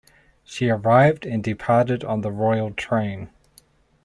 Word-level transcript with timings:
She 0.43 0.67
arrived 0.67 1.27
and 1.27 1.43
departed 1.43 2.03
on 2.03 2.21
the 2.21 2.31
Royal 2.31 2.71
Train. 2.71 3.29